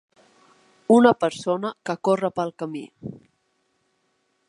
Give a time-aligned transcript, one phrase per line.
[0.95, 2.85] Una persona que corre pel camí